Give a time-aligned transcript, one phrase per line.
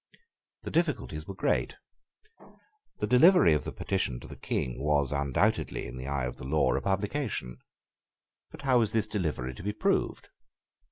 [0.63, 1.77] The difficulties were great.
[2.97, 6.43] The delivery of the petition to the King was undoubtedly, in the eye of the
[6.43, 7.59] law, a publication.
[8.49, 10.29] But how was this delivery to be proved?